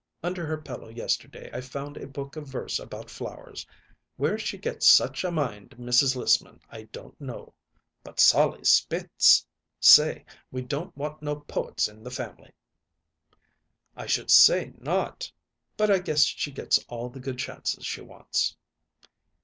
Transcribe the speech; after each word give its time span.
Under 0.23 0.47
her 0.47 0.57
pillow 0.57 0.87
yesterday 0.89 1.51
I 1.53 1.61
found 1.61 1.95
a 1.95 2.07
book 2.07 2.35
of 2.35 2.47
verses 2.47 2.79
about 2.79 3.07
flowers. 3.11 3.67
Where 4.17 4.39
she 4.39 4.57
gets 4.57 4.87
such 4.87 5.23
a 5.23 5.29
mind, 5.29 5.75
Mrs. 5.79 6.15
Lissman, 6.15 6.59
I 6.71 6.85
don't 6.85 7.21
know. 7.21 7.53
But 8.03 8.19
Sollie 8.19 8.63
Spitz! 8.65 9.45
Say, 9.79 10.25
we 10.51 10.63
don't 10.63 10.97
want 10.97 11.21
no 11.21 11.35
poets 11.41 11.87
in 11.87 12.01
the 12.03 12.09
family." 12.09 12.51
"I 13.95 14.07
should 14.07 14.31
say 14.31 14.73
not! 14.79 15.31
But 15.77 15.91
I 15.91 15.99
guess 15.99 16.23
she 16.23 16.49
gets 16.51 16.83
all 16.87 17.07
the 17.07 17.19
good 17.19 17.37
chances 17.37 17.85
she 17.85 18.01
wants." 18.01 18.57